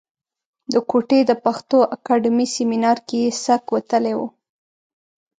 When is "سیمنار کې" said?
2.55-3.17